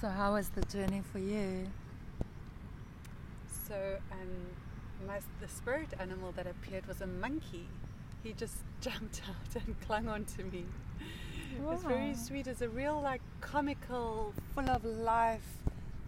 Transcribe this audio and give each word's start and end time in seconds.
So, 0.00 0.08
how 0.08 0.34
was 0.34 0.50
the 0.50 0.60
journey 0.66 1.02
for 1.12 1.18
you? 1.18 1.66
So, 3.66 3.96
um, 4.12 4.28
my, 5.08 5.18
the 5.40 5.48
spirit 5.48 5.88
animal 5.98 6.30
that 6.36 6.46
appeared 6.46 6.86
was 6.86 7.00
a 7.00 7.06
monkey. 7.08 7.66
He 8.22 8.32
just 8.32 8.58
jumped 8.80 9.22
out 9.28 9.60
and 9.66 9.74
clung 9.80 10.06
onto 10.08 10.44
me. 10.44 10.66
Wow. 11.58 11.70
It 11.70 11.74
was 11.74 11.82
very 11.82 12.14
sweet. 12.14 12.46
It's 12.46 12.60
a 12.60 12.68
real, 12.68 13.00
like, 13.00 13.22
comical, 13.40 14.34
full 14.54 14.70
of 14.70 14.84
life, 14.84 15.58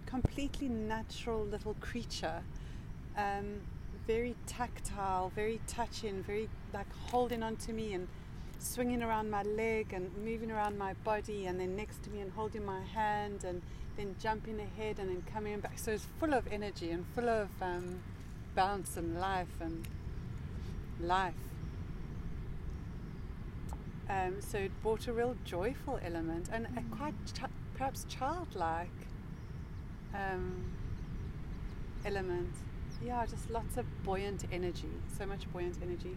completely 0.06 0.68
natural 0.68 1.44
little 1.44 1.74
creature. 1.80 2.44
Um, 3.16 3.60
very 4.06 4.36
tactile, 4.46 5.32
very 5.34 5.60
touching, 5.66 6.22
very 6.22 6.48
like 6.72 6.86
holding 7.10 7.42
onto 7.42 7.72
me 7.72 7.94
and 7.94 8.06
swinging 8.60 9.02
around 9.02 9.30
my 9.30 9.42
leg 9.42 9.92
and 9.92 10.10
moving 10.24 10.50
around 10.50 10.78
my 10.78 10.92
body 11.04 11.46
and 11.46 11.58
then 11.58 11.74
next 11.74 12.02
to 12.02 12.10
me 12.10 12.20
and 12.20 12.30
holding 12.32 12.64
my 12.64 12.80
hand 12.82 13.42
and 13.44 13.62
then 13.96 14.14
jumping 14.20 14.60
ahead 14.60 14.98
and 14.98 15.08
then 15.08 15.22
coming 15.32 15.60
back. 15.60 15.78
So 15.78 15.92
it's 15.92 16.06
full 16.18 16.34
of 16.34 16.46
energy 16.50 16.90
and 16.90 17.04
full 17.14 17.28
of 17.28 17.48
um, 17.60 18.00
bounce 18.54 18.96
and 18.96 19.20
life 19.20 19.60
and 19.60 19.86
life. 21.00 21.34
Um, 24.08 24.40
so 24.40 24.58
it 24.58 24.72
brought 24.82 25.06
a 25.06 25.12
real 25.12 25.36
joyful 25.44 26.00
element 26.04 26.48
and 26.52 26.66
a 26.66 26.80
mm. 26.80 26.90
quite 26.90 27.14
ch- 27.26 27.50
perhaps 27.74 28.04
childlike 28.08 28.88
um, 30.14 30.64
element. 32.04 32.52
Yeah, 33.04 33.24
just 33.26 33.48
lots 33.50 33.76
of 33.76 33.86
buoyant 34.02 34.44
energy, 34.52 34.90
so 35.16 35.26
much 35.26 35.50
buoyant 35.52 35.76
energy. 35.82 36.16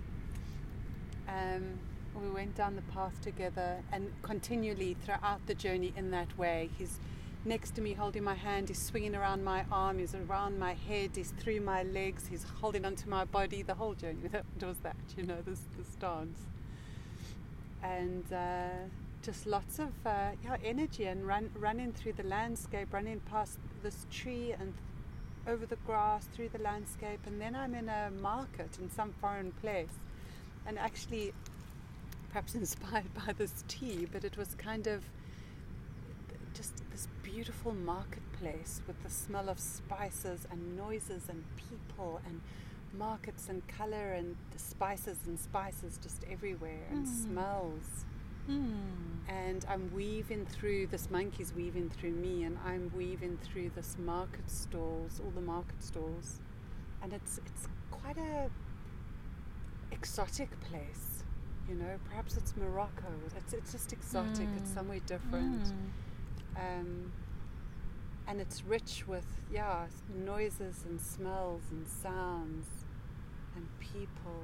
Um, 1.28 1.80
we 2.22 2.30
went 2.30 2.56
down 2.56 2.76
the 2.76 2.82
path 2.94 3.20
together 3.22 3.78
and 3.92 4.12
continually 4.22 4.96
throughout 5.06 5.46
the 5.48 5.54
journey 5.56 5.94
in 5.96 6.12
that 6.12 6.38
way. 6.38 6.70
He's 6.78 7.00
next 7.46 7.72
to 7.76 7.82
me 7.82 7.94
holding 7.94 8.24
my 8.24 8.36
hand, 8.36 8.70
he's 8.70 8.82
swinging 8.82 9.16
around 9.16 9.44
my 9.44 9.66
arm, 9.72 10.00
he's 10.00 10.16
around 10.16 10.58
my 10.60 10.74
head, 10.74 11.12
he's 11.16 11.32
through 11.32 11.62
my 11.62 11.84
legs, 11.84 12.28
he's 12.28 12.46
holding 12.62 12.86
onto 12.86 13.10
my 13.10 13.26
body 13.26 13.62
the 13.62 13.74
whole 13.74 13.94
journey. 13.94 14.20
That 14.32 14.68
was 14.68 14.78
that, 14.80 14.96
you 15.18 15.24
know, 15.24 15.42
this, 15.46 15.62
this 15.78 15.96
dance. 15.96 16.40
And 17.82 18.24
uh, 18.32 18.88
just 19.22 19.46
lots 19.46 19.80
of 19.80 19.92
uh, 20.06 20.32
yeah, 20.44 20.58
energy 20.64 21.06
and 21.06 21.28
run, 21.28 21.50
running 21.58 21.92
through 21.92 22.14
the 22.14 22.24
landscape, 22.24 22.94
running 22.94 23.20
past 23.22 23.60
this 23.82 24.06
tree 24.10 24.54
and 24.58 24.74
over 25.46 25.66
the 25.66 25.76
grass, 25.88 26.26
through 26.34 26.50
the 26.50 26.62
landscape. 26.62 27.20
And 27.26 27.42
then 27.42 27.56
I'm 27.56 27.76
in 27.76 27.90
a 27.90 28.10
market 28.22 28.78
in 28.82 28.90
some 28.90 29.14
foreign 29.20 29.52
place. 29.52 30.00
And 30.66 30.80
actually, 30.80 31.34
perhaps 32.30 32.56
inspired 32.64 33.14
by 33.14 33.34
this 33.34 33.64
tea, 33.68 34.08
but 34.12 34.24
it 34.24 34.38
was 34.38 34.56
kind 34.56 34.88
of 34.88 35.04
just 36.54 36.84
this 36.92 37.08
beautiful 37.24 37.74
marketplace 37.74 38.82
with 38.88 39.02
the 39.04 39.10
smell 39.10 39.50
of 39.50 39.60
spices 39.60 40.48
and 40.52 40.78
noises 40.78 41.24
and 41.30 41.44
people 41.58 42.22
and 42.26 42.42
markets 42.98 43.50
and 43.50 43.68
color 43.68 44.14
and 44.14 44.36
spices 44.56 45.18
and 45.26 45.40
spices 45.40 46.00
just 46.02 46.24
everywhere 46.30 46.86
and 46.92 47.06
mm. 47.06 47.24
smells. 47.24 48.06
Mm. 48.50 48.74
And 49.28 49.66
I'm 49.70 49.92
weaving 49.94 50.46
through 50.46 50.88
this 50.88 51.10
monkey's 51.10 51.54
weaving 51.56 51.90
through 51.90 52.12
me, 52.12 52.44
and 52.44 52.58
I'm 52.66 52.92
weaving 52.96 53.40
through 53.42 53.72
this 53.74 53.96
market 53.98 54.50
stalls, 54.50 55.22
all 55.24 55.32
the 55.32 55.42
market 55.42 55.82
stalls, 55.82 56.42
and 57.02 57.14
it's 57.14 57.38
it's 57.46 57.68
quite 57.90 58.18
a 58.18 58.50
exotic 59.92 60.50
place, 60.70 61.24
you 61.70 61.76
know. 61.76 61.98
Perhaps 62.10 62.36
it's 62.36 62.54
Morocco. 62.58 63.08
It's 63.38 63.54
it's 63.54 63.72
just 63.72 63.94
exotic. 63.94 64.48
Mm. 64.48 64.58
It's 64.58 64.74
somewhere 64.74 65.00
different. 65.06 65.72
Um, 66.56 67.12
and 68.28 68.40
it's 68.40 68.64
rich 68.64 69.04
with 69.08 69.26
yeah 69.52 69.86
noises 70.16 70.86
and 70.88 71.00
smells 71.00 71.64
and 71.72 71.88
sounds 71.88 72.68
and 73.56 73.68
people. 73.80 74.44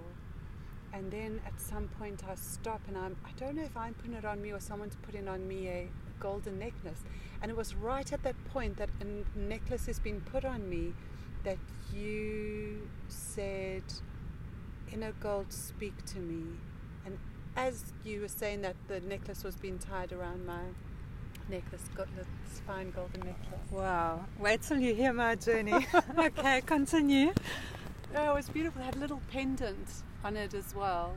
And 0.91 1.11
then 1.11 1.39
at 1.45 1.59
some 1.61 1.87
point 1.99 2.23
I 2.27 2.35
stop 2.35 2.81
and 2.87 2.97
I'm 2.97 3.15
I 3.25 3.31
don't 3.39 3.55
know 3.55 3.63
if 3.63 3.77
I'm 3.77 3.93
putting 3.93 4.13
it 4.15 4.25
on 4.25 4.41
me 4.41 4.51
or 4.51 4.59
someone's 4.59 4.97
putting 5.01 5.27
on 5.27 5.47
me 5.47 5.67
a 5.67 5.87
golden 6.19 6.59
necklace. 6.59 7.03
And 7.41 7.49
it 7.49 7.57
was 7.57 7.75
right 7.75 8.11
at 8.11 8.23
that 8.23 8.35
point 8.45 8.77
that 8.77 8.89
a 9.01 9.39
necklace 9.39 9.85
has 9.85 9.99
been 9.99 10.21
put 10.21 10.43
on 10.43 10.69
me 10.69 10.93
that 11.43 11.57
you 11.93 12.89
said 13.07 13.83
inner 14.91 15.13
gold 15.13 15.53
speak 15.53 16.05
to 16.05 16.19
me. 16.19 16.57
And 17.05 17.17
as 17.55 17.93
you 18.03 18.21
were 18.21 18.27
saying 18.27 18.61
that 18.61 18.75
the 18.87 18.99
necklace 18.99 19.43
was 19.43 19.55
being 19.55 19.79
tied 19.79 20.11
around 20.11 20.45
my 20.45 20.63
necklace, 21.49 21.83
got 21.95 22.07
this 22.15 22.27
fine 22.65 22.91
golden 22.91 23.21
necklace. 23.21 23.71
Wow. 23.71 24.25
Wait 24.39 24.61
till 24.61 24.79
you 24.79 24.93
hear 24.93 25.13
my 25.13 25.35
journey. 25.35 25.87
okay, 26.17 26.61
continue. 26.65 27.33
Oh, 28.15 28.31
it 28.31 28.35
was 28.35 28.49
beautiful. 28.49 28.81
It 28.81 28.85
had 28.85 28.95
a 28.95 28.99
little 28.99 29.21
pendant 29.31 29.87
on 30.23 30.35
it 30.35 30.53
as 30.53 30.75
well. 30.75 31.13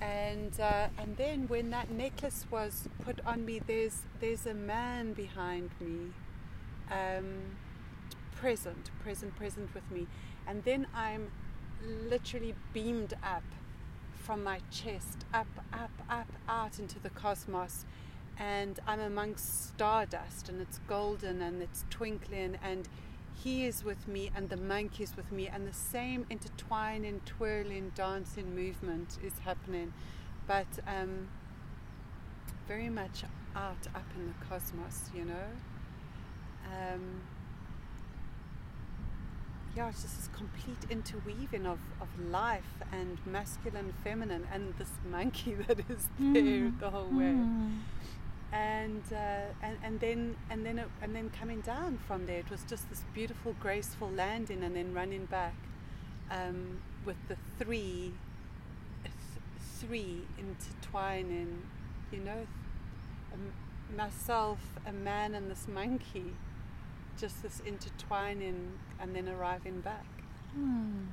And 0.00 0.58
uh, 0.58 0.88
and 0.98 1.16
then 1.16 1.46
when 1.46 1.70
that 1.70 1.90
necklace 1.90 2.46
was 2.50 2.88
put 3.04 3.20
on 3.24 3.44
me, 3.44 3.60
there's 3.64 4.02
there's 4.20 4.46
a 4.46 4.54
man 4.54 5.12
behind 5.12 5.70
me, 5.80 6.12
um, 6.90 7.56
present, 8.34 8.90
present, 9.00 9.36
present 9.36 9.72
with 9.74 9.88
me, 9.92 10.08
and 10.48 10.64
then 10.64 10.88
I'm 10.92 11.30
literally 12.08 12.54
beamed 12.72 13.14
up 13.22 13.44
from 14.22 14.44
my 14.44 14.60
chest, 14.70 15.24
up, 15.34 15.48
up, 15.72 15.90
up, 16.08 16.28
out 16.48 16.78
into 16.78 16.98
the 17.00 17.10
cosmos, 17.10 17.84
and 18.38 18.80
I'm 18.86 19.00
amongst 19.00 19.68
stardust 19.68 20.48
and 20.48 20.60
it's 20.60 20.80
golden 20.88 21.42
and 21.42 21.62
it's 21.62 21.84
twinkling 21.90 22.58
and 22.62 22.88
he 23.34 23.66
is 23.66 23.84
with 23.84 24.06
me 24.06 24.30
and 24.34 24.48
the 24.48 24.56
monkey 24.56 25.02
is 25.02 25.16
with 25.16 25.30
me 25.32 25.48
and 25.48 25.66
the 25.66 25.72
same 25.72 26.26
intertwining, 26.30 27.20
twirling, 27.26 27.92
dancing 27.94 28.54
movement 28.54 29.18
is 29.22 29.32
happening 29.44 29.92
but 30.46 30.66
um, 30.86 31.28
very 32.66 32.88
much 32.88 33.24
out 33.54 33.86
up 33.94 34.06
in 34.16 34.26
the 34.26 34.46
cosmos, 34.48 35.10
you 35.14 35.24
know. 35.24 35.48
Um, 36.66 37.20
yeah, 39.76 39.88
it's 39.88 40.02
just 40.02 40.16
this 40.16 40.28
complete 40.36 40.90
interweaving 40.90 41.66
of, 41.66 41.78
of 42.00 42.08
life 42.30 42.82
and 42.92 43.18
masculine, 43.26 43.94
feminine, 44.04 44.46
and 44.52 44.74
this 44.78 44.90
monkey 45.10 45.54
that 45.66 45.78
is 45.88 46.08
there 46.18 46.42
mm. 46.42 46.80
the 46.80 46.90
whole 46.90 47.08
way. 47.08 47.32
Mm 47.32 47.78
and 48.52 49.02
uh, 49.10 49.52
and 49.62 49.78
and 49.82 50.00
then 50.00 50.36
and 50.50 50.64
then 50.64 50.78
it, 50.78 50.88
and 51.00 51.16
then 51.16 51.30
coming 51.30 51.62
down 51.62 51.98
from 52.06 52.26
there, 52.26 52.38
it 52.38 52.50
was 52.50 52.62
just 52.68 52.88
this 52.90 53.02
beautiful, 53.14 53.56
graceful 53.60 54.10
landing, 54.10 54.62
and 54.62 54.76
then 54.76 54.92
running 54.92 55.24
back 55.24 55.54
um, 56.30 56.80
with 57.04 57.16
the 57.28 57.36
three 57.58 58.12
th- 59.02 59.14
three 59.80 60.22
intertwining, 60.38 61.62
you 62.12 62.18
know, 62.18 62.46
um, 63.32 63.52
myself, 63.96 64.58
a 64.86 64.92
man, 64.92 65.34
and 65.34 65.50
this 65.50 65.66
monkey, 65.66 66.34
just 67.18 67.42
this 67.42 67.62
intertwining, 67.66 68.72
and 69.00 69.16
then 69.16 69.28
arriving 69.28 69.80
back. 69.80 70.06
Hmm. 70.54 71.06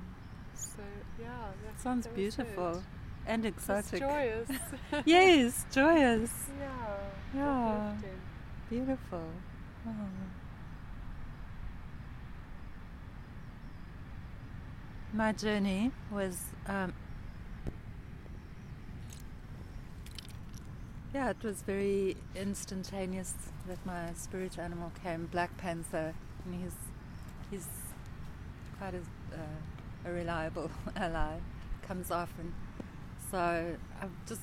So 0.53 0.81
yeah, 1.17 1.51
that 1.65 1.79
sounds 1.81 2.05
beautiful. 2.07 2.73
Good 2.73 2.98
and 3.29 3.45
exotic. 3.45 3.93
It's 3.93 3.99
joyous. 4.01 4.49
yes, 5.05 5.65
joyous. 5.71 6.31
Yeah. 6.59 6.97
Yeah. 7.35 7.93
Beautiful. 8.69 9.23
Oh. 9.87 9.91
My 15.13 15.31
journey 15.31 15.91
was, 16.11 16.41
um, 16.67 16.93
yeah, 21.13 21.29
it 21.29 21.43
was 21.43 21.61
very 21.61 22.17
instantaneous 22.35 23.33
that 23.67 23.83
my 23.85 24.13
spirit 24.13 24.57
animal 24.57 24.91
came, 25.03 25.27
Black 25.27 25.55
Panther, 25.57 26.13
and 26.45 26.63
he's 26.63 26.75
he's 27.51 27.67
quite 28.77 28.93
a, 28.95 28.99
uh, 29.35 30.09
a 30.09 30.11
reliable 30.11 30.71
ally. 30.95 31.37
Comes 31.81 32.11
often 32.11 32.53
so 33.31 33.75
I've 34.01 34.25
just 34.27 34.41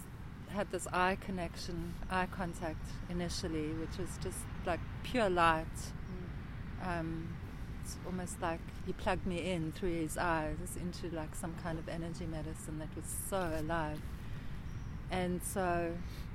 had 0.49 0.71
this 0.71 0.87
eye 0.93 1.17
connection, 1.21 1.95
eye 2.11 2.27
contact 2.27 2.87
initially, 3.11 3.69
which 3.75 3.99
was 3.99 4.11
just 4.23 4.39
like 4.65 4.81
pure 5.03 5.29
light. 5.29 5.67
Mm. 6.83 7.01
Um, 7.01 7.37
it's 7.83 7.97
almost 8.05 8.41
like 8.41 8.61
he 8.85 8.93
plugged 8.93 9.27
me 9.27 9.51
in 9.53 9.73
through 9.73 9.95
his 9.95 10.19
eyes 10.19 10.77
into 10.81 11.15
like 11.15 11.35
some 11.35 11.55
kind 11.63 11.79
of 11.79 11.89
energy 11.89 12.27
medicine 12.27 12.79
that 12.79 12.89
was 12.97 13.05
so 13.29 13.53
alive 13.59 14.01
and 15.11 15.41
so 15.43 15.93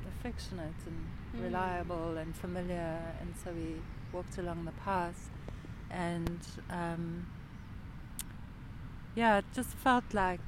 affectionate 0.07 0.74
and 0.86 1.07
mm. 1.36 1.44
reliable 1.44 2.18
and 2.18 2.36
familiar. 2.36 3.00
And 3.19 3.33
so 3.44 3.51
we 3.51 3.75
walked 4.13 4.38
along 4.38 4.65
the 4.65 4.71
path, 4.71 5.30
and 5.89 6.39
um, 6.69 7.27
yeah, 9.15 9.39
it 9.39 9.45
just 9.53 9.69
felt 9.69 10.13
like 10.13 10.39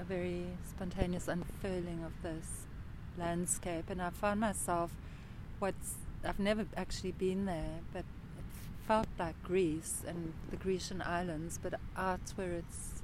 a 0.00 0.04
very 0.04 0.44
spontaneous 0.68 1.28
unfurling 1.28 2.02
of 2.04 2.12
this 2.22 2.66
landscape, 3.18 3.90
and 3.90 4.02
I 4.02 4.10
found 4.10 4.40
myself 4.40 4.90
what's 5.58 5.94
I've 6.26 6.38
never 6.38 6.66
actually 6.76 7.12
been 7.12 7.44
there, 7.44 7.80
but 7.92 8.00
it 8.38 8.44
felt 8.86 9.08
like 9.18 9.40
Greece 9.42 10.02
and 10.06 10.32
the 10.50 10.56
Grecian 10.56 11.02
islands, 11.02 11.58
but 11.62 11.74
out 11.96 12.20
where 12.36 12.52
it's 12.52 13.02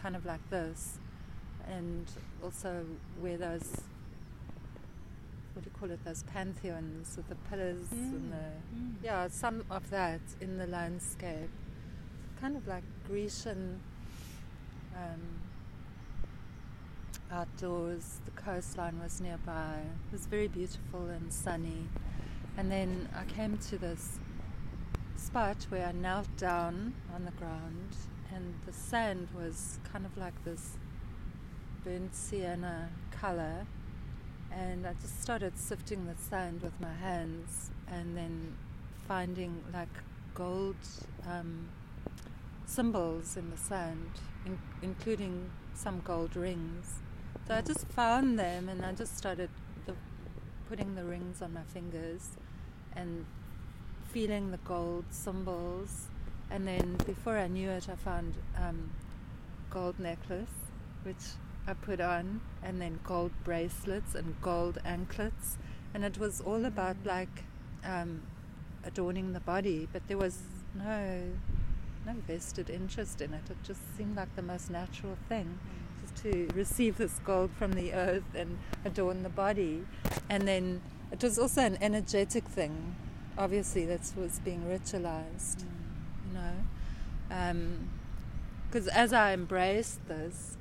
kind 0.00 0.14
of 0.16 0.24
like 0.24 0.48
this, 0.50 0.98
and 1.68 2.06
also 2.42 2.84
where 3.20 3.36
those 3.36 3.82
what 5.54 5.64
do 5.64 5.70
you 5.70 5.78
call 5.78 5.90
it? 5.90 6.02
Those 6.04 6.22
pantheons 6.22 7.14
with 7.16 7.28
the 7.28 7.34
pillars 7.50 7.86
and 7.92 8.32
the 8.32 8.36
Mm. 8.74 8.94
yeah, 9.04 9.28
some 9.28 9.64
of 9.70 9.90
that 9.90 10.20
in 10.40 10.56
the 10.56 10.66
landscape, 10.66 11.50
kind 12.40 12.56
of 12.56 12.66
like 12.66 12.84
Grecian 13.06 13.80
um, 14.96 15.20
outdoors. 17.32 18.20
The 18.24 18.30
coastline 18.32 19.00
was 19.02 19.20
nearby. 19.20 19.78
It 20.06 20.12
was 20.12 20.26
very 20.26 20.48
beautiful 20.48 21.06
and 21.06 21.32
sunny. 21.32 21.88
And 22.56 22.70
then 22.70 23.08
I 23.16 23.24
came 23.24 23.56
to 23.70 23.78
this 23.78 24.18
spot 25.16 25.66
where 25.70 25.86
I 25.86 25.92
knelt 25.92 26.36
down 26.36 26.94
on 27.14 27.24
the 27.24 27.30
ground, 27.32 27.96
and 28.34 28.54
the 28.66 28.72
sand 28.72 29.28
was 29.34 29.78
kind 29.90 30.04
of 30.04 30.16
like 30.16 30.44
this 30.44 30.76
burnt 31.84 32.14
sienna 32.14 32.90
color. 33.10 33.66
And 34.50 34.86
I 34.86 34.92
just 35.00 35.22
started 35.22 35.58
sifting 35.58 36.06
the 36.06 36.14
sand 36.22 36.60
with 36.60 36.78
my 36.80 36.92
hands, 36.92 37.70
and 37.88 38.16
then 38.16 38.54
finding 39.08 39.62
like 39.72 39.88
gold 40.34 40.76
um, 41.26 41.68
symbols 42.66 43.36
in 43.36 43.50
the 43.50 43.56
sand, 43.56 44.10
in- 44.44 44.58
including 44.82 45.50
some 45.74 46.00
gold 46.04 46.36
rings. 46.36 46.96
So 47.46 47.54
I 47.54 47.60
just 47.60 47.86
found 47.88 48.38
them, 48.38 48.68
and 48.68 48.84
I 48.84 48.92
just 48.92 49.16
started 49.16 49.50
the, 49.86 49.94
putting 50.68 50.94
the 50.94 51.04
rings 51.04 51.42
on 51.42 51.52
my 51.52 51.62
fingers, 51.62 52.30
and 52.94 53.26
feeling 54.12 54.50
the 54.50 54.58
gold 54.58 55.04
symbols. 55.10 56.08
And 56.50 56.68
then 56.68 56.96
before 57.06 57.38
I 57.38 57.48
knew 57.48 57.70
it, 57.70 57.88
I 57.88 57.96
found 57.96 58.34
um, 58.56 58.90
gold 59.70 59.98
necklace, 59.98 60.50
which 61.02 61.24
I 61.66 61.74
put 61.74 62.00
on, 62.00 62.40
and 62.62 62.80
then 62.80 63.00
gold 63.04 63.32
bracelets 63.44 64.14
and 64.14 64.40
gold 64.40 64.78
anklets, 64.84 65.58
and 65.94 66.04
it 66.04 66.18
was 66.18 66.40
all 66.40 66.64
about 66.64 66.96
like 67.04 67.44
um, 67.84 68.22
adorning 68.84 69.32
the 69.32 69.40
body, 69.40 69.88
but 69.92 70.06
there 70.08 70.18
was 70.18 70.38
no 70.74 71.22
no 72.04 72.14
vested 72.26 72.68
interest 72.68 73.20
in 73.20 73.32
it. 73.32 73.48
It 73.48 73.56
just 73.62 73.80
seemed 73.96 74.16
like 74.16 74.34
the 74.34 74.42
most 74.42 74.70
natural 74.70 75.16
thing, 75.28 75.58
just 75.68 75.91
to 76.16 76.48
receive 76.54 76.98
this 76.98 77.20
gold 77.24 77.50
from 77.52 77.72
the 77.72 77.92
earth 77.92 78.34
and 78.34 78.58
adorn 78.84 79.22
the 79.22 79.28
body, 79.28 79.84
and 80.28 80.46
then 80.46 80.80
it 81.10 81.22
was 81.22 81.38
also 81.38 81.62
an 81.62 81.78
energetic 81.80 82.48
thing. 82.48 82.96
Obviously, 83.36 83.84
that 83.86 84.12
was 84.16 84.38
being 84.40 84.62
ritualized, 84.62 85.64
mm. 85.64 86.28
you 86.28 86.34
know, 86.34 86.52
um, 87.30 87.88
because 88.66 88.88
as 88.88 89.12
I 89.12 89.32
embraced 89.32 90.06
this, 90.08 90.56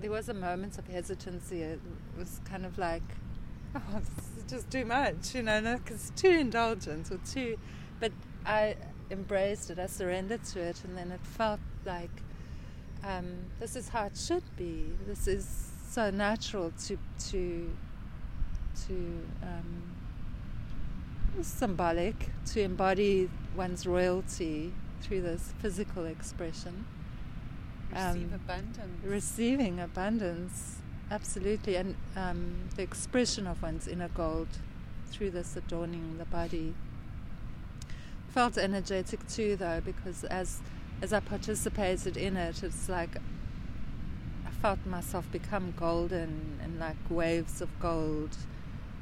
there 0.00 0.10
was 0.10 0.28
a 0.28 0.34
moment 0.34 0.78
of 0.78 0.86
hesitancy. 0.88 1.62
It 1.62 1.80
was 2.16 2.40
kind 2.44 2.64
of 2.64 2.78
like, 2.78 3.02
oh, 3.74 3.80
this 4.00 4.44
is 4.44 4.50
just 4.50 4.70
too 4.70 4.84
much, 4.84 5.34
you 5.34 5.42
know, 5.42 5.78
because 5.82 6.12
too 6.16 6.30
indulgent 6.30 7.10
or 7.10 7.18
too. 7.18 7.58
But 8.00 8.12
I 8.46 8.76
embraced 9.10 9.70
it. 9.70 9.78
I 9.78 9.86
surrendered 9.86 10.44
to 10.44 10.60
it, 10.60 10.82
and 10.84 10.96
then 10.96 11.12
it 11.12 11.24
felt 11.24 11.60
like 11.84 12.22
um, 13.04 13.26
this 13.60 13.76
is 13.76 13.88
how 13.88 14.04
it 14.06 14.16
should 14.16 14.44
be. 14.56 14.86
This 15.06 15.26
is 15.26 15.70
so 15.90 16.10
natural 16.10 16.72
to 16.86 16.98
to 17.30 17.70
to 18.86 19.22
um, 19.42 19.96
symbolic 21.42 22.30
to 22.46 22.60
embody 22.62 23.28
one's 23.56 23.86
royalty 23.86 24.72
through 25.00 25.22
this 25.22 25.52
physical 25.60 26.04
expression 26.04 26.84
Receive 27.92 28.32
um, 28.32 28.34
abundance. 28.34 29.04
receiving 29.04 29.80
abundance 29.80 30.76
absolutely 31.10 31.76
and 31.76 31.94
um, 32.16 32.54
the 32.76 32.82
expression 32.82 33.46
of 33.46 33.62
one's 33.62 33.88
inner 33.88 34.08
gold 34.08 34.48
through 35.06 35.30
this 35.30 35.56
adorning 35.56 36.18
the 36.18 36.24
body 36.26 36.74
felt 38.28 38.58
energetic 38.58 39.26
too 39.28 39.56
though 39.56 39.80
because 39.84 40.24
as 40.24 40.60
as 41.02 41.12
I 41.12 41.20
participated 41.20 42.16
in 42.16 42.36
it 42.36 42.62
it's 42.62 42.88
like 42.88 43.16
I 44.46 44.50
felt 44.62 44.84
myself 44.86 45.30
become 45.30 45.74
golden 45.76 46.58
and 46.62 46.78
like 46.78 46.96
waves 47.08 47.60
of 47.60 47.68
gold 47.80 48.36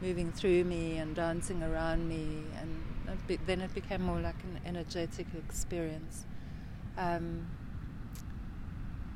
moving 0.02 0.30
through 0.30 0.64
me 0.64 0.98
and 0.98 1.14
dancing 1.14 1.62
around 1.62 2.08
me 2.08 2.42
and 2.60 2.82
it 3.08 3.26
be, 3.26 3.36
then 3.46 3.60
it 3.60 3.72
became 3.74 4.02
more 4.02 4.20
like 4.20 4.36
an 4.44 4.60
energetic 4.66 5.26
experience 5.48 6.24
um, 6.98 7.46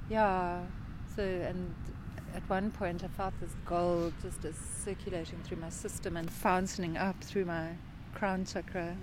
yeah. 0.08 0.60
So, 1.16 1.22
and 1.22 1.74
at 2.34 2.48
one 2.48 2.70
point 2.70 3.02
I 3.04 3.08
felt 3.08 3.34
this 3.40 3.54
gold 3.64 4.12
just 4.22 4.44
as 4.44 4.56
circulating 4.56 5.40
through 5.44 5.58
my 5.58 5.70
system 5.70 6.16
and 6.16 6.30
fountaining 6.30 6.96
up 6.96 7.22
through 7.22 7.44
my 7.44 7.70
crown 8.14 8.44
chakra 8.44 8.96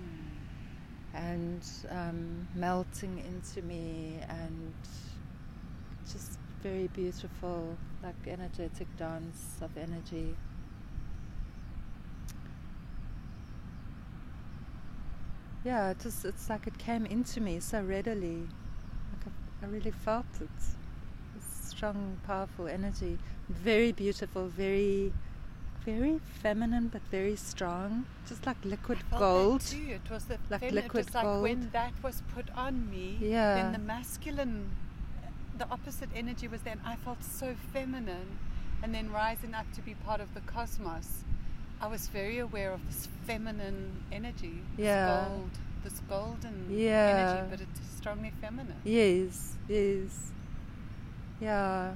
and 1.18 1.62
um, 1.90 2.46
melting 2.54 3.18
into 3.18 3.66
me 3.66 4.20
and 4.28 4.72
just 6.10 6.38
very 6.62 6.88
beautiful, 6.88 7.76
like 8.02 8.14
energetic 8.26 8.86
dance 8.96 9.56
of 9.60 9.76
energy. 9.76 10.36
Yeah, 15.64 15.90
it 15.90 15.98
just, 16.00 16.24
it's 16.24 16.48
like 16.48 16.66
it 16.66 16.78
came 16.78 17.04
into 17.04 17.40
me 17.40 17.58
so 17.60 17.82
readily. 17.82 18.46
Like 19.12 19.26
I, 19.62 19.66
I 19.66 19.68
really 19.68 19.90
felt 19.90 20.26
it 20.40 20.48
strong, 21.68 22.18
powerful 22.26 22.68
energy. 22.68 23.18
Very 23.48 23.92
beautiful, 23.92 24.46
very, 24.46 25.12
very 25.90 26.20
feminine, 26.42 26.86
but 26.94 27.02
very 27.10 27.36
strong. 27.36 28.04
Just 28.28 28.44
like 28.46 28.56
liquid 28.64 28.98
gold. 29.18 29.62
It 29.72 30.10
was 30.10 30.24
the 30.24 30.38
Like 30.50 30.60
feminine- 30.60 30.84
liquid 30.84 31.04
it 31.04 31.08
was 31.08 31.14
like 31.14 31.24
gold. 31.24 31.42
when 31.46 31.60
that 31.78 31.92
was 32.02 32.16
put 32.34 32.46
on 32.66 32.74
me. 32.90 33.06
Yeah. 33.20 33.54
Then 33.58 33.72
the 33.72 33.84
masculine, 33.94 34.56
the 35.60 35.66
opposite 35.76 36.10
energy 36.14 36.46
was 36.48 36.60
there, 36.62 36.74
and 36.78 36.82
I 36.84 36.96
felt 36.96 37.22
so 37.24 37.54
feminine. 37.72 38.30
And 38.82 38.94
then 38.94 39.06
rising 39.10 39.54
up 39.60 39.66
to 39.76 39.80
be 39.88 39.94
part 40.08 40.20
of 40.20 40.28
the 40.34 40.40
cosmos, 40.54 41.08
I 41.80 41.86
was 41.94 42.02
very 42.20 42.38
aware 42.38 42.70
of 42.72 42.80
this 42.88 43.08
feminine 43.26 43.80
energy. 44.12 44.56
This 44.76 44.84
Yeah. 44.86 45.26
gold, 45.28 45.50
this 45.84 45.98
golden 46.08 46.56
Yeah. 46.70 47.12
energy, 47.14 47.46
but 47.50 47.60
it's 47.66 47.80
strongly 47.98 48.32
feminine. 48.40 48.80
Yes, 48.84 49.56
yes. 49.68 50.32
Yeah. 51.40 51.94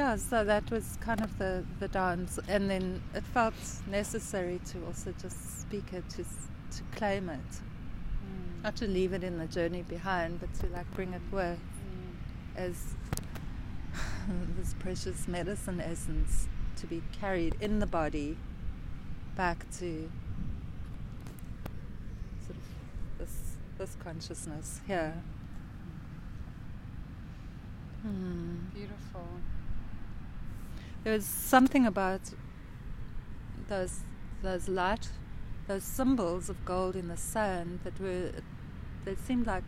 Yeah, 0.00 0.16
so 0.16 0.44
that 0.44 0.70
was 0.70 0.96
kind 1.02 1.20
of 1.20 1.36
the, 1.36 1.62
the 1.78 1.86
dance. 1.86 2.38
And 2.48 2.70
then 2.70 3.02
it 3.14 3.22
felt 3.22 3.52
necessary 3.86 4.58
to 4.70 4.86
also 4.86 5.12
just 5.20 5.60
speak 5.60 5.92
it, 5.92 6.08
to, 6.16 6.24
to 6.24 6.82
claim 6.96 7.28
it. 7.28 7.50
Mm. 7.50 8.64
Not 8.64 8.76
to 8.76 8.86
leave 8.86 9.12
it 9.12 9.22
in 9.22 9.36
the 9.36 9.44
journey 9.44 9.82
behind, 9.82 10.40
but 10.40 10.54
to 10.60 10.68
like 10.68 10.90
bring 10.94 11.12
it 11.12 11.20
with 11.30 11.58
Mm. 11.58 12.14
as 12.56 12.94
this 14.56 14.74
precious 14.78 15.28
medicine 15.28 15.82
essence 15.82 16.48
to 16.76 16.86
be 16.86 17.02
carried 17.20 17.56
in 17.60 17.78
the 17.78 17.86
body 17.86 18.38
back 19.36 19.70
to 19.80 20.10
sort 22.46 22.56
of 22.56 23.18
this 23.18 23.36
this 23.76 23.96
consciousness 24.02 24.80
here. 24.86 25.12
Hmm. 28.02 28.56
Beautiful. 28.72 29.28
There 31.04 31.12
was 31.12 31.24
something 31.24 31.86
about 31.86 32.20
those 33.68 34.00
those 34.42 34.68
light, 34.68 35.10
those 35.66 35.82
symbols 35.84 36.48
of 36.48 36.64
gold 36.64 36.96
in 36.96 37.08
the 37.08 37.16
sand 37.16 37.80
that 37.84 37.98
were 38.00 38.32
they 39.04 39.14
seemed 39.14 39.46
like 39.46 39.64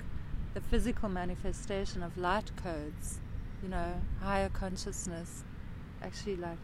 the 0.55 0.61
physical 0.61 1.09
manifestation 1.09 2.03
of 2.03 2.17
light 2.19 2.55
codes, 2.57 3.21
you 3.63 3.69
know, 3.69 4.01
higher 4.21 4.51
consciousness, 4.51 5.45
actually 6.03 6.37
like 6.37 6.59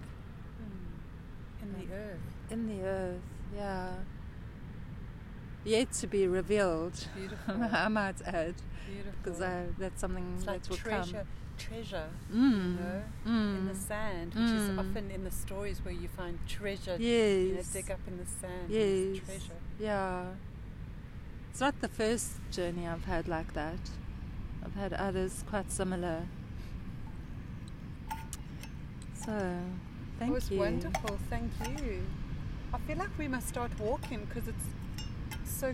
hmm. 0.58 1.64
In 1.64 1.72
the 1.88 1.94
earth. 1.94 2.20
in 2.50 2.66
the 2.66 2.84
earth, 2.84 3.20
yeah. 3.56 3.92
Yet 5.64 5.92
to 5.92 6.06
be 6.06 6.26
revealed, 6.26 7.06
Beautiful. 7.16 7.62
I 7.72 7.88
might 7.88 8.20
add, 8.22 8.54
because 9.22 9.38
Beautiful. 9.38 9.74
that's 9.78 10.00
something 10.00 10.34
It's 10.36 10.46
like 10.46 10.62
that 10.62 10.70
will 10.70 10.76
treasure, 10.76 11.26
treasure, 11.58 12.08
come. 12.30 12.40
you 12.40 12.50
Mm. 12.50 12.80
know, 12.80 13.02
mm. 13.26 13.58
in 13.58 13.66
the 13.68 13.74
sand, 13.74 14.34
which 14.34 14.52
is 14.60 14.68
Mm. 14.70 14.78
often 14.78 15.10
in 15.10 15.24
the 15.24 15.30
stories 15.30 15.78
where 15.84 15.94
you 15.94 16.08
find 16.08 16.38
treasure, 16.46 16.96
Yes. 16.98 17.46
you 17.48 17.54
know, 17.56 17.62
dig 17.72 17.90
up 17.90 18.00
in 18.06 18.16
the 18.18 18.26
sand. 18.26 18.70
and 18.70 19.16
Yes. 19.16 19.24
treasure. 19.24 19.60
Yeah. 19.78 20.26
It's 21.50 21.60
not 21.60 21.80
the 21.80 21.88
first 21.88 22.32
journey 22.52 22.86
I've 22.86 23.04
had 23.04 23.26
like 23.28 23.52
that. 23.54 23.80
I've 24.64 24.74
had 24.74 24.92
others 24.92 25.44
quite 25.48 25.70
similar. 25.72 26.26
So, 29.14 29.32
thank 30.18 30.30
you. 30.30 30.34
it 30.36 30.40
was 30.40 30.50
you. 30.50 30.58
wonderful. 30.58 31.18
Thank 31.28 31.50
you. 31.82 32.02
I 32.72 32.78
feel 32.86 32.98
like 32.98 33.10
we 33.18 33.28
must 33.28 33.48
start 33.48 33.70
walking 33.78 34.24
because 34.26 34.46
it's 34.48 34.66
so 35.60 35.72